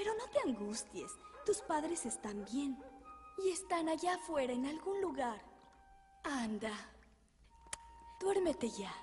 Pero 0.00 0.14
no 0.14 0.26
te 0.28 0.40
angusties, 0.48 1.12
tus 1.44 1.60
padres 1.60 2.06
están 2.06 2.42
bien 2.50 2.82
y 3.44 3.50
están 3.50 3.86
allá 3.86 4.14
afuera 4.14 4.50
en 4.50 4.64
algún 4.64 4.98
lugar. 5.02 5.42
Anda, 6.24 6.72
duérmete 8.18 8.70
ya. 8.70 8.94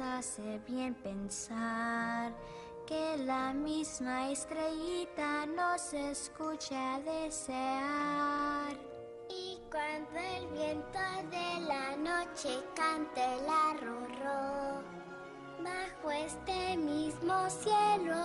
Hace 0.00 0.58
bien 0.66 0.94
pensar 0.94 2.32
que 2.86 3.16
la 3.18 3.52
misma 3.52 4.30
estrellita 4.30 5.46
nos 5.46 5.92
escucha 5.92 7.00
desear. 7.00 8.76
Y 9.28 9.58
cuando 9.70 10.18
el 10.18 10.46
viento 10.48 10.98
de 11.30 11.60
la 11.66 11.96
noche 11.96 12.58
cante 12.74 13.22
el 13.22 13.48
arrorró, 13.48 14.82
bajo 15.62 16.10
este 16.10 16.76
mismo 16.76 17.48
cielo 17.48 18.16